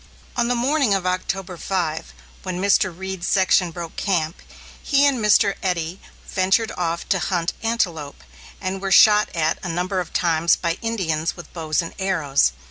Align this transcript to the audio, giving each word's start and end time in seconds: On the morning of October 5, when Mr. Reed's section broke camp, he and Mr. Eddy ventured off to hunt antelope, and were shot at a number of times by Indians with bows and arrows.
On 0.35 0.47
the 0.47 0.55
morning 0.55 0.95
of 0.95 1.05
October 1.05 1.57
5, 1.57 2.11
when 2.41 2.59
Mr. 2.59 2.91
Reed's 2.91 3.27
section 3.27 3.69
broke 3.69 3.95
camp, 3.97 4.41
he 4.81 5.05
and 5.05 5.19
Mr. 5.23 5.53
Eddy 5.61 6.01
ventured 6.25 6.71
off 6.75 7.07
to 7.09 7.19
hunt 7.19 7.53
antelope, 7.61 8.23
and 8.59 8.81
were 8.81 8.91
shot 8.91 9.29
at 9.35 9.59
a 9.61 9.69
number 9.69 9.99
of 9.99 10.11
times 10.11 10.55
by 10.55 10.79
Indians 10.81 11.37
with 11.37 11.53
bows 11.53 11.83
and 11.83 11.93
arrows. 11.99 12.53